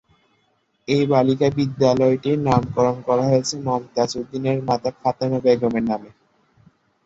[0.87, 6.09] এই বালিকা বিদ্যালয়টির নামকরন করা হয়েছে মমতাজ উদ্দিনের মাতা ফাতেমা বেগমের নামে।